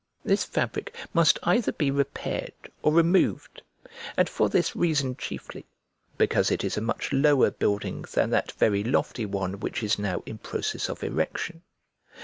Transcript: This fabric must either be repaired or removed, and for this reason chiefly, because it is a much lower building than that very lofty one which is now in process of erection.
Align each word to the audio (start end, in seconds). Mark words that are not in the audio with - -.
This 0.25 0.43
fabric 0.43 0.95
must 1.13 1.37
either 1.43 1.71
be 1.71 1.91
repaired 1.91 2.53
or 2.81 2.91
removed, 2.91 3.61
and 4.17 4.27
for 4.27 4.49
this 4.49 4.75
reason 4.75 5.15
chiefly, 5.15 5.63
because 6.17 6.49
it 6.49 6.63
is 6.63 6.75
a 6.75 6.81
much 6.81 7.13
lower 7.13 7.51
building 7.51 8.05
than 8.11 8.31
that 8.31 8.51
very 8.53 8.83
lofty 8.83 9.27
one 9.27 9.59
which 9.59 9.83
is 9.83 9.99
now 9.99 10.23
in 10.25 10.39
process 10.39 10.89
of 10.89 11.03
erection. 11.03 11.61